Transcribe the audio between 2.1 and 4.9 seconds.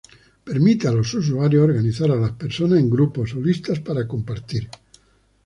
las personas en grupos o listas para compartir.